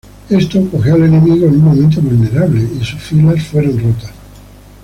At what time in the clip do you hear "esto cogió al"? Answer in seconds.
0.31-1.03